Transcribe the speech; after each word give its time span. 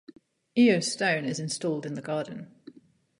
Iyo 0.57 0.81
Stone 0.83 1.25
is 1.25 1.39
installed 1.39 1.85
in 1.85 1.93
the 1.93 2.01
garden. 2.01 2.47